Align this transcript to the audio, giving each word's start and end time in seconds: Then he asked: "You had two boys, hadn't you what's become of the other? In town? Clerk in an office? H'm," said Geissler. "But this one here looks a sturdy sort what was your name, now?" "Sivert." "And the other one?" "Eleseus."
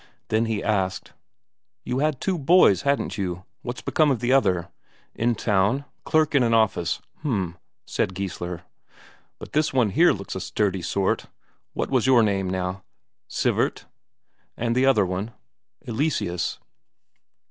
Then 0.29 0.45
he 0.45 0.63
asked: 0.63 1.13
"You 1.83 1.99
had 1.99 2.19
two 2.19 2.39
boys, 2.39 2.81
hadn't 2.81 3.19
you 3.19 3.45
what's 3.61 3.83
become 3.83 4.09
of 4.09 4.19
the 4.19 4.33
other? 4.33 4.69
In 5.13 5.35
town? 5.35 5.85
Clerk 6.05 6.33
in 6.33 6.41
an 6.41 6.55
office? 6.55 6.99
H'm," 7.19 7.55
said 7.85 8.15
Geissler. 8.15 8.63
"But 9.37 9.53
this 9.53 9.71
one 9.71 9.91
here 9.91 10.11
looks 10.11 10.33
a 10.33 10.39
sturdy 10.41 10.81
sort 10.81 11.27
what 11.73 11.91
was 11.91 12.07
your 12.07 12.23
name, 12.23 12.49
now?" 12.49 12.81
"Sivert." 13.27 13.85
"And 14.57 14.75
the 14.75 14.87
other 14.87 15.05
one?" 15.05 15.33
"Eleseus." 15.87 16.57